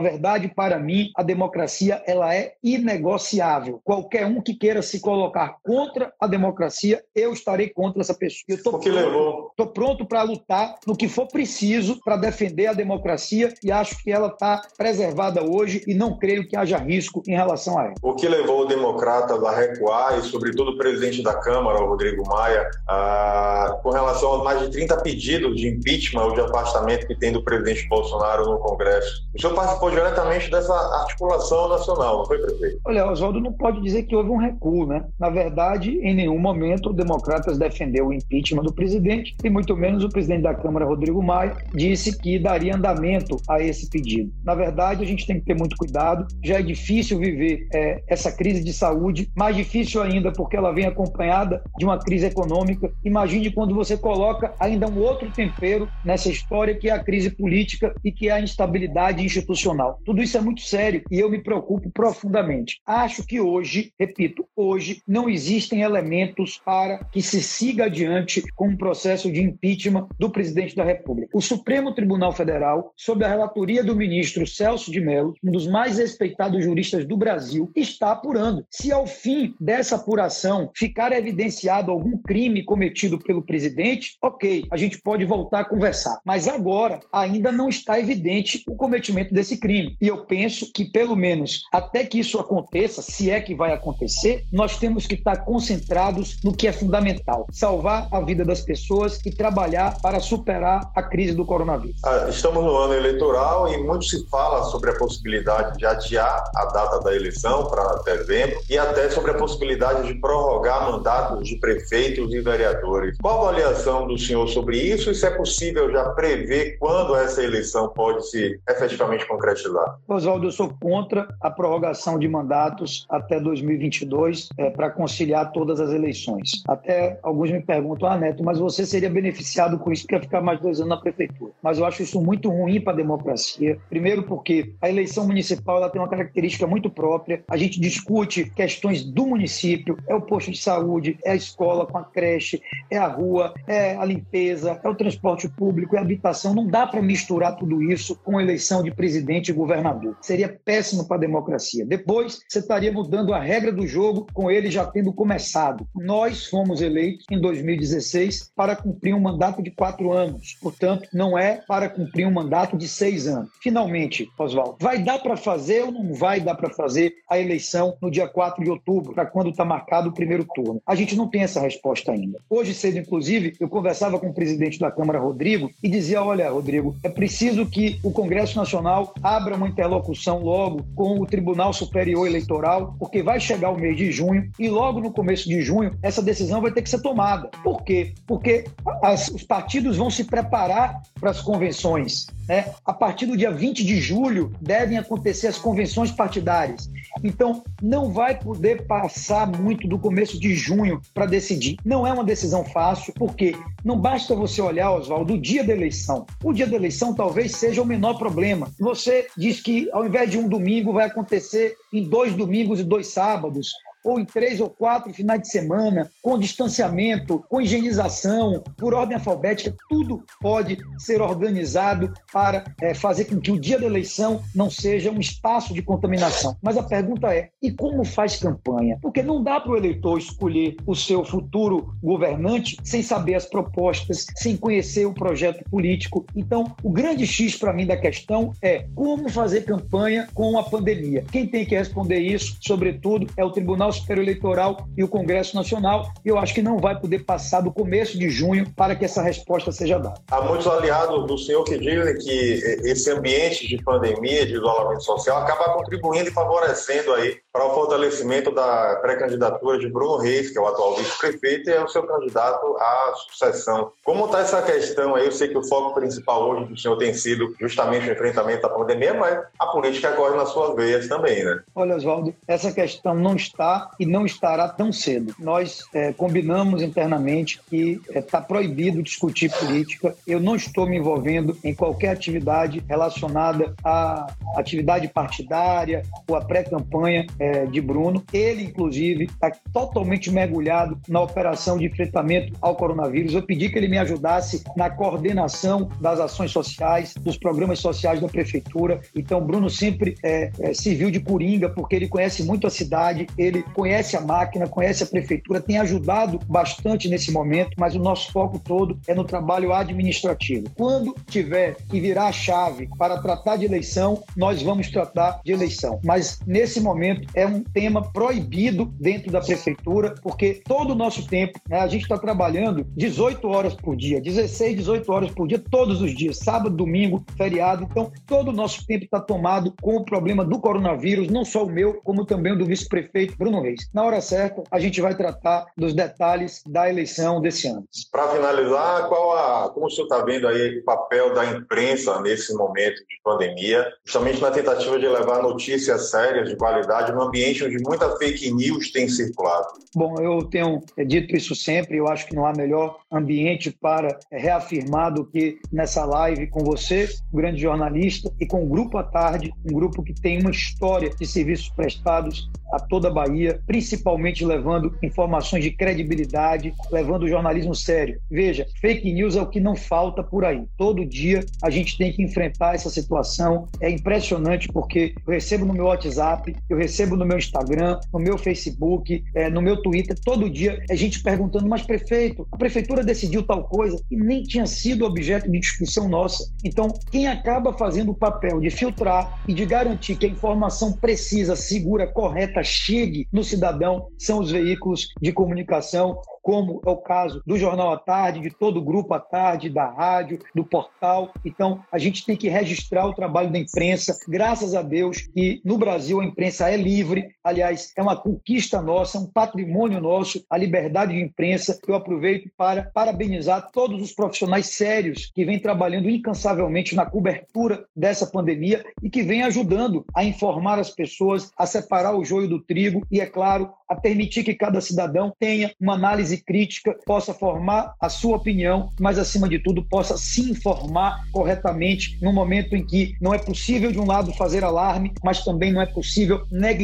[0.00, 3.80] verdade, para mim, a democracia ela é inegociável.
[3.84, 8.44] Qualquer um que queira se colocar contra a democracia, eu estarei contra essa pessoa.
[8.48, 13.70] Eu estou pronto, pronto para lutar no que for preciso para defender a democracia e
[13.70, 17.84] acho que ela está preservada hoje e não creio que haja risco em relação a
[17.84, 17.94] ela.
[18.02, 22.26] O que levou o democrata a recuar e, sobretudo, o presidente da Câmara, o Rodrigo
[22.28, 27.14] Maia, ah, com relação aos mais de 30 pedidos de impeachment ou de afastamento que
[27.14, 29.26] tem do presidente Bolsonaro no Congresso.
[29.34, 32.80] O senhor participou diretamente dessa articulação nacional, não foi, prefeito?
[32.84, 35.04] Olha, Oswaldo não pode dizer que houve um recuo, né?
[35.18, 40.04] Na verdade, em nenhum momento o Democratas defendeu o impeachment do presidente e muito menos
[40.04, 44.32] o presidente da Câmara, Rodrigo Maia, disse que daria andamento a esse pedido.
[44.44, 46.26] Na verdade, a gente tem que ter muito cuidado.
[46.42, 50.86] Já é difícil viver é, essa crise de saúde, mais difícil ainda porque ela vem
[50.86, 52.92] acompanhada de uma crise econômica.
[53.02, 57.92] Imagine quando você coloca ainda um outro tempero nessa história que é a crise política
[58.04, 59.98] e que é a instabilidade institucional.
[60.04, 62.80] Tudo isso é muito sério e eu me preocupo profundamente.
[62.86, 68.76] Acho que hoje, repito, hoje não existem elementos para que se siga adiante com um
[68.76, 71.36] processo de impeachment do presidente da República.
[71.36, 75.98] O Supremo Tribunal Federal, sob a relatoria do ministro Celso de Mello, um dos mais
[75.98, 78.64] respeitados juristas do Brasil, está apurando.
[78.70, 85.00] Se ao fim dessa apuração ficar evidenciado algum crime cometido pelo presidente, ok, a gente
[85.00, 86.20] pode voltar a conversar.
[86.24, 89.96] Mas agora ainda não está evidente o cometimento desse crime.
[90.00, 94.44] E eu penso que, pelo menos até que isso aconteça, se é que vai acontecer,
[94.50, 99.30] nós temos que estar concentrados no que é fundamental: salvar a vida das pessoas e
[99.30, 102.00] trabalhar para superar a crise do coronavírus.
[102.04, 106.64] Ah, estamos no ano eleitoral e muito se fala sobre a possibilidade de adiar a
[106.66, 112.32] data da eleição para dezembro e até sobre a possibilidade de prorrogar mandatos de prefeitos
[112.32, 113.16] e vereadores.
[113.20, 117.42] Qual a avaliação do senhor sobre isso e se é possível já prever quando essa
[117.42, 119.98] eleição pode se efetivamente concretizar?
[120.08, 125.90] Oswaldo, eu sou contra a prorrogação de mandatos até 2022 é, para conciliar todas as
[125.92, 126.62] eleições.
[126.66, 130.60] Até alguns me perguntam, ah, Neto, mas você seria beneficiado com isso, porque ficar mais
[130.60, 131.52] dois anos na prefeitura.
[131.62, 133.78] Mas eu acho isso muito ruim para a democracia.
[133.88, 137.42] Primeiro porque a eleição municipal ela tem uma característica muito própria.
[137.48, 141.98] A gente discute questões do município, é o posto de saúde, é a escola com
[141.98, 146.54] a creche, é a rua, é a limpeza, é o transporte público, é a habitação.
[146.54, 150.16] Não dá para misturar tudo isso com eleição de presidente e governador.
[150.20, 151.84] Seria péssimo para a democracia.
[151.84, 155.86] Depois, você estaria mudando a regra do jogo com ele já tendo começado.
[155.94, 160.56] Nós fomos eleitos em 2016 para cumprir um mandato de quatro anos.
[160.60, 163.50] Portanto, não é para cumprir um mandato de seis anos.
[163.62, 168.10] Finalmente, Oswaldo, vai dar para fazer ou não vai dar para fazer a eleição no
[168.10, 170.82] dia 4 de outubro, para quando está marcado o primeiro turno?
[170.86, 172.38] A gente não tem essa resposta ainda.
[172.50, 176.94] Hoje cedo, inclusive, eu conversava com o presidente da Câmara, Rodrigo, e dizia: olha, Rodrigo,
[177.02, 182.94] é preciso que o Congresso Nacional abra uma interlocução logo com o Tribunal Superior Eleitoral,
[182.98, 186.60] porque vai chegar o mês de junho e logo no começo de junho essa decisão
[186.60, 187.48] vai ter que ser tomada.
[187.62, 188.12] Por quê?
[188.26, 188.64] Porque
[189.02, 192.26] as, os partidos vão se preparar para as convenções.
[192.48, 192.72] Né?
[192.84, 196.90] A partir do dia 20 de julho devem acontecer as convenções partidárias.
[197.22, 201.76] Então, não vai poder passar muito do começo de junho para decidir.
[201.84, 206.26] Não é uma decisão fácil, porque não basta você olhar, Oswaldo, o dia da eleição.
[206.42, 208.68] O dia da eleição talvez seja o menor problema.
[208.78, 213.08] Você diz que ao invés de um domingo vai acontecer em dois domingos e dois
[213.08, 213.72] sábados
[214.04, 219.74] ou em três ou quatro finais de semana, com distanciamento, com higienização, por ordem alfabética,
[219.88, 225.10] tudo pode ser organizado para é, fazer com que o dia da eleição não seja
[225.10, 226.56] um espaço de contaminação.
[226.62, 228.98] Mas a pergunta é: e como faz campanha?
[229.00, 234.26] Porque não dá para o eleitor escolher o seu futuro governante sem saber as propostas,
[234.36, 236.26] sem conhecer o projeto político.
[236.34, 241.24] Então, o grande X para mim da questão é como fazer campanha com a pandemia.
[241.30, 246.10] Quem tem que responder isso, sobretudo, é o Tribunal Superior Eleitoral e o Congresso Nacional.
[246.24, 249.22] E eu acho que não vai poder passar do começo de junho para que essa
[249.22, 250.20] resposta seja dada.
[250.30, 255.38] Há muitos aliados do senhor que dizem que esse ambiente de pandemia, de isolamento social,
[255.38, 260.60] acaba contribuindo e favorecendo aí para o fortalecimento da pré-candidatura de Bruno Reis, que é
[260.60, 263.92] o atual vice-prefeito e é o seu candidato à sucessão.
[264.02, 265.26] Como está essa questão aí?
[265.26, 268.70] Eu sei que o foco principal hoje do senhor tem sido justamente o enfrentamento da
[268.70, 271.60] pandemia, mas a política corre nas suas veias também, né?
[271.74, 275.34] Olha, Oswaldo, essa questão não está e não estará tão cedo.
[275.38, 280.14] Nós é, combinamos internamente que está é, proibido discutir política.
[280.26, 287.26] Eu não estou me envolvendo em qualquer atividade relacionada à atividade partidária ou à pré-campanha
[287.42, 288.22] é, de Bruno.
[288.32, 293.34] Ele, inclusive, está totalmente mergulhado na operação de enfrentamento ao coronavírus.
[293.34, 298.28] Eu pedi que ele me ajudasse na coordenação das ações sociais, dos programas sociais da
[298.28, 299.00] prefeitura.
[299.16, 303.26] Então, Bruno sempre é, é, se viu de coringa, porque ele conhece muito a cidade,
[303.36, 308.30] ele conhece a máquina, conhece a prefeitura, tem ajudado bastante nesse momento, mas o nosso
[308.30, 310.66] foco todo é no trabalho administrativo.
[310.76, 315.98] Quando tiver que virar a chave para tratar de eleição, nós vamos tratar de eleição.
[316.04, 321.58] Mas nesse momento é um tema proibido dentro da prefeitura, porque todo o nosso tempo,
[321.68, 326.02] né, a gente está trabalhando 18 horas por dia, 16, 18 horas por dia, todos
[326.02, 327.86] os dias, sábado, domingo, feriado.
[327.90, 331.70] Então, todo o nosso tempo está tomado com o problema do coronavírus, não só o
[331.70, 333.88] meu, como também o do vice-prefeito Bruno Reis.
[333.92, 337.84] Na hora certa, a gente vai tratar dos detalhes da eleição desse ano.
[338.10, 342.54] Para finalizar, qual a, como o senhor está vendo aí o papel da imprensa nesse
[342.54, 347.78] momento de pandemia, justamente na tentativa de levar notícias sérias de qualidade no ambiente onde
[347.82, 349.82] muita fake news tem circulado?
[349.94, 355.12] Bom, eu tenho dito isso sempre, eu acho que não há melhor ambiente para reafirmar
[355.12, 359.74] do que nessa live com você, grande jornalista, e com o Grupo à Tarde, um
[359.74, 365.62] grupo que tem uma história de serviços prestados a toda a Bahia, principalmente levando informações
[365.62, 368.18] de credibilidade, levando o jornalismo sério.
[368.30, 370.64] Veja, fake news é o que não falta por aí.
[370.78, 373.68] Todo dia a gente tem que enfrentar essa situação.
[373.80, 378.38] É impressionante porque eu recebo no meu WhatsApp, eu recebo no meu Instagram, no meu
[378.38, 383.42] Facebook, é, no meu Twitter, todo dia é gente perguntando, mas prefeito, a prefeitura decidiu
[383.42, 386.50] tal coisa e nem tinha sido objeto de discussão nossa.
[386.64, 391.56] Então, quem acaba fazendo o papel de filtrar e de garantir que a informação precisa,
[391.56, 397.56] segura, correta, chegue no cidadão são os veículos de comunicação como é o caso do
[397.56, 401.32] Jornal à Tarde, de todo o grupo à tarde, da rádio, do portal.
[401.44, 404.18] Então, a gente tem que registrar o trabalho da imprensa.
[404.28, 407.34] Graças a Deus que no Brasil a imprensa é livre livre.
[407.42, 411.78] Aliás, é uma conquista nossa, um patrimônio nosso, a liberdade de imprensa.
[411.86, 418.26] Eu aproveito para parabenizar todos os profissionais sérios que vêm trabalhando incansavelmente na cobertura dessa
[418.26, 423.04] pandemia e que vêm ajudando a informar as pessoas, a separar o joio do trigo
[423.10, 428.08] e, é claro, a permitir que cada cidadão tenha uma análise crítica, possa formar a
[428.08, 433.34] sua opinião, mas acima de tudo possa se informar corretamente no momento em que não
[433.34, 436.81] é possível de um lado fazer alarme, mas também não é possível negligenciar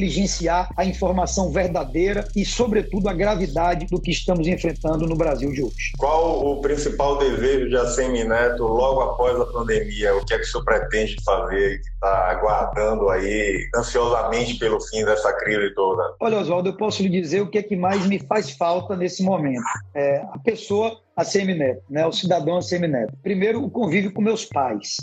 [0.76, 5.92] a informação verdadeira e sobretudo a gravidade do que estamos enfrentando no Brasil de hoje.
[5.96, 10.14] Qual o principal desejo de Assemi Neto logo após a pandemia?
[10.16, 15.04] O que é que o senhor pretende fazer que está aguardando aí ansiosamente pelo fim
[15.04, 16.14] dessa crise toda?
[16.20, 18.96] Olha, Oswaldo, eu posso posso lhe dizer o que é que mais me faz falta
[18.96, 19.62] nesse momento.
[19.94, 23.12] É, a pessoa a Semineto, né, o cidadão a Semineto.
[23.24, 24.98] Primeiro, o convívio com meus pais.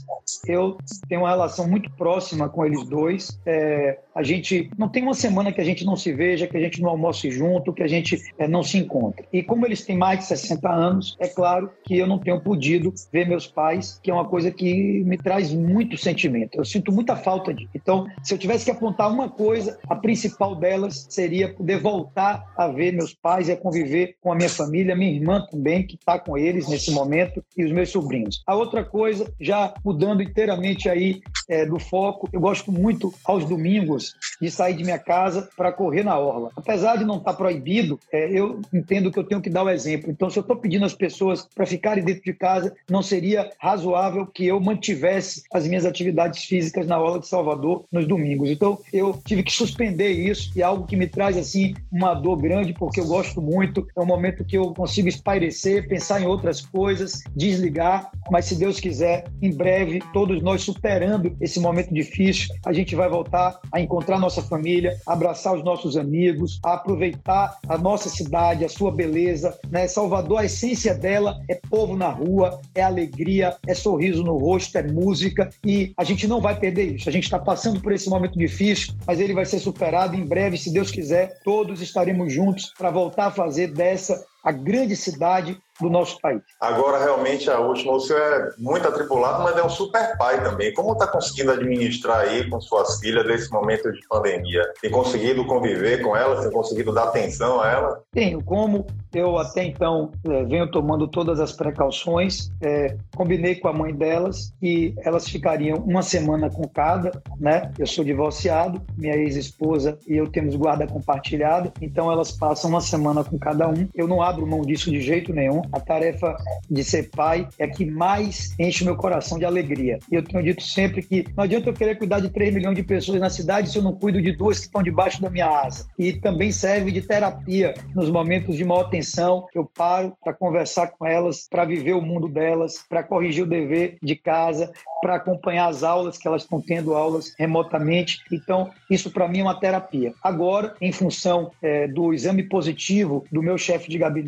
[0.48, 0.78] Eu
[1.10, 3.38] tenho uma relação muito próxima com eles dois.
[3.46, 6.60] É, a gente não tem uma semana que a gente não se veja, que a
[6.62, 9.28] gente não almoce junto, que a gente é, não se encontre.
[9.34, 12.94] E como eles têm mais de 60 anos, é claro que eu não tenho podido
[13.12, 16.58] ver meus pais, que é uma coisa que me traz muito sentimento.
[16.58, 17.68] Eu sinto muita falta de.
[17.76, 22.70] Então, se eu tivesse que apontar uma coisa, a principal delas seria poder voltar a
[22.70, 26.20] ver meus pais e a conviver com a minha família, minha irmã também, que estar
[26.20, 28.44] com eles nesse momento e os meus sobrinhos.
[28.46, 34.14] A outra coisa, já mudando inteiramente aí é, do foco, eu gosto muito aos domingos
[34.40, 36.52] de sair de minha casa para correr na orla.
[36.56, 39.70] Apesar de não estar tá proibido, é, eu entendo que eu tenho que dar o
[39.70, 40.12] exemplo.
[40.12, 44.28] Então, se eu estou pedindo às pessoas para ficarem dentro de casa, não seria razoável
[44.28, 48.50] que eu mantivesse as minhas atividades físicas na orla de Salvador nos domingos.
[48.50, 52.38] Então, eu tive que suspender isso e é algo que me traz assim uma dor
[52.38, 53.88] grande porque eu gosto muito.
[53.96, 58.82] É um momento que eu consigo espairecer, pensar em outras coisas, desligar, mas se Deus
[58.82, 64.20] quiser, em breve, todos nós superando esse momento difícil, a gente vai voltar a encontrar
[64.20, 69.88] nossa família, abraçar os nossos amigos, a aproveitar a nossa cidade, a sua beleza, né?
[69.88, 74.84] Salvador, a essência dela é povo na rua, é alegria, é sorriso no rosto, é
[74.84, 77.08] música e a gente não vai perder isso.
[77.08, 80.58] A gente está passando por esse momento difícil, mas ele vai ser superado em breve,
[80.58, 81.40] se Deus quiser.
[81.46, 86.42] Todos estaremos juntos para voltar a fazer dessa a grande cidade do nosso país.
[86.62, 90.74] Agora, realmente, a última, o senhor é muito atribulado, mas é um super pai também.
[90.74, 94.62] Como está conseguindo administrar aí com suas filhas nesse momento de pandemia?
[94.82, 96.42] Tem conseguido conviver com elas?
[96.42, 98.00] Tem conseguido dar atenção a elas?
[98.14, 98.44] Tenho.
[98.44, 103.94] Como eu até então é, venho tomando todas as precauções, é, combinei com a mãe
[103.94, 107.72] delas que elas ficariam uma semana com cada, né?
[107.78, 113.24] Eu sou divorciado, minha ex-esposa e eu temos guarda compartilhada, então elas passam uma semana
[113.24, 113.88] com cada um.
[113.94, 116.36] Eu não abro mão disso de jeito nenhum a tarefa
[116.70, 120.00] de ser pai é que mais enche o meu coração de alegria.
[120.12, 122.84] E eu tenho dito sempre que não adianta eu querer cuidar de 3 milhões de
[122.84, 125.88] pessoas na cidade se eu não cuido de duas que estão debaixo da minha asa.
[125.98, 129.46] E também serve de terapia nos momentos de maior tensão.
[129.54, 133.98] Eu paro para conversar com elas, para viver o mundo delas, para corrigir o dever
[134.02, 134.72] de casa,
[135.02, 138.20] para acompanhar as aulas que elas estão tendo aulas remotamente.
[138.32, 140.14] Então, isso para mim é uma terapia.
[140.24, 144.25] Agora, em função é, do exame positivo do meu chefe de gabinete,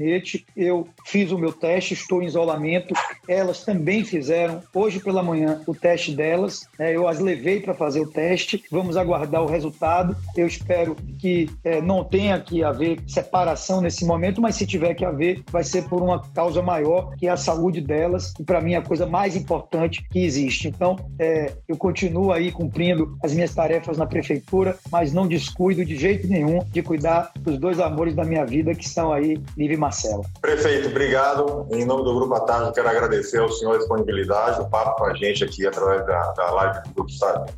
[0.56, 2.94] eu fiz o meu teste, estou em isolamento.
[3.28, 6.68] Elas também fizeram hoje pela manhã o teste delas.
[6.78, 6.96] Né?
[6.96, 8.64] Eu as levei para fazer o teste.
[8.72, 10.16] Vamos aguardar o resultado.
[10.36, 15.06] Eu espero que é, não tenha que haver separação nesse momento, mas se tiver que
[15.06, 18.34] haver, vai ser por uma causa maior, que é a saúde delas.
[18.40, 20.68] E para mim é a coisa mais importante que existe.
[20.68, 25.96] Então, é, eu continuo aí cumprindo as minhas tarefas na prefeitura, mas não descuido de
[25.96, 29.80] jeito nenhum de cuidar dos dois amores da minha vida, que são aí Liv e
[29.80, 30.24] Marcela.
[30.42, 31.68] Prefeito, obrigado.
[31.72, 35.06] Em nome do Grupo à Tarde, quero agradecer ao senhor a disponibilidade, o papo com
[35.06, 37.12] a gente aqui através da, da live do Grupo,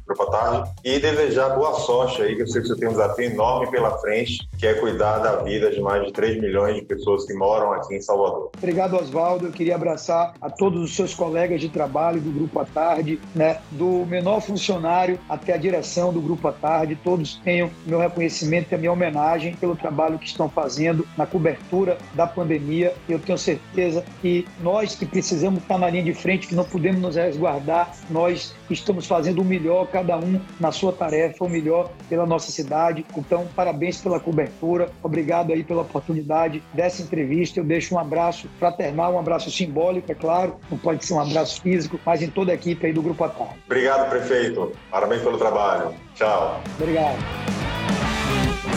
[0.05, 2.91] Grupo à Tarde e desejar boa sorte aí, que eu sei que você tem um
[2.91, 6.81] desafio enorme pela frente, que é cuidar da vida de mais de 3 milhões de
[6.83, 8.51] pessoas que moram aqui em Salvador.
[8.57, 9.47] Obrigado, Oswaldo.
[9.47, 13.59] Eu queria abraçar a todos os seus colegas de trabalho do Grupo à Tarde, né,
[13.71, 16.99] do menor funcionário até a direção do Grupo à Tarde.
[17.01, 21.97] Todos tenham meu reconhecimento e a minha homenagem pelo trabalho que estão fazendo na cobertura
[22.13, 22.93] da pandemia.
[23.07, 27.01] Eu tenho certeza que nós que precisamos estar na linha de frente, que não podemos
[27.01, 32.25] nos resguardar, nós estamos fazendo o melhor, cada um na sua tarefa, o melhor pela
[32.25, 33.05] nossa cidade.
[33.15, 37.59] Então, parabéns pela cobertura, obrigado aí pela oportunidade dessa entrevista.
[37.59, 41.61] Eu deixo um abraço fraternal, um abraço simbólico, é claro, não pode ser um abraço
[41.61, 43.53] físico, mas em toda a equipe aí do Grupo Atal.
[43.65, 44.71] Obrigado, prefeito.
[44.89, 45.93] Parabéns pelo trabalho.
[46.15, 46.61] Tchau.
[46.79, 47.17] Obrigado.